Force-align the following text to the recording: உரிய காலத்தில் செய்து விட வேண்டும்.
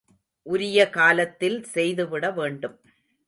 உரிய 0.45 0.79
காலத்தில் 0.89 1.59
செய்து 1.65 2.05
விட 2.07 2.31
வேண்டும். 2.31 2.75